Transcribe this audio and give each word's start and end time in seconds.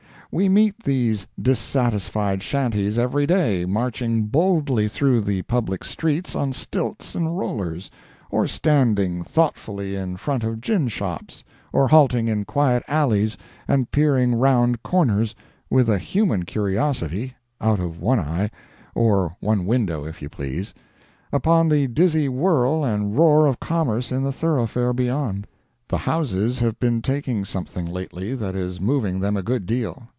We 0.33 0.47
meet 0.47 0.83
these 0.85 1.27
dissatisfied 1.37 2.41
shanties 2.41 2.97
every 2.97 3.27
day 3.27 3.65
marching 3.65 4.27
boldly 4.27 4.87
through 4.87 5.19
the 5.23 5.41
public 5.41 5.83
streets 5.83 6.37
on 6.37 6.53
stilts 6.53 7.15
and 7.15 7.37
rollers, 7.37 7.91
or 8.29 8.47
standing 8.47 9.25
thoughtfully 9.25 9.97
in 9.97 10.15
front 10.15 10.45
of 10.45 10.61
gin 10.61 10.87
shops, 10.87 11.43
or 11.73 11.89
halting 11.89 12.29
in 12.29 12.45
quiet 12.45 12.81
alleys 12.87 13.35
and 13.67 13.91
peering 13.91 14.33
round 14.35 14.81
corners, 14.83 15.35
with 15.69 15.89
a 15.89 15.97
human 15.99 16.43
curiosity, 16.45 17.33
out 17.59 17.81
of 17.81 17.99
one 17.99 18.19
eye, 18.21 18.49
or 18.95 19.35
one 19.41 19.65
window 19.65 20.05
if 20.05 20.21
you 20.21 20.29
please, 20.29 20.73
upon 21.33 21.67
the 21.67 21.87
dizzy 21.87 22.29
whirl 22.29 22.85
and 22.85 23.17
roar 23.17 23.47
of 23.47 23.59
commerce 23.59 24.13
in 24.13 24.23
the 24.23 24.31
thoroughfare 24.31 24.93
beyond. 24.93 25.45
The 25.89 25.97
houses 25.97 26.59
have 26.59 26.79
been 26.79 27.01
taking 27.01 27.43
something 27.43 27.85
lately 27.85 28.33
that 28.33 28.55
is 28.55 28.79
moving 28.79 29.19
them 29.19 29.35
a 29.35 29.43
good 29.43 29.65
deal. 29.65 30.07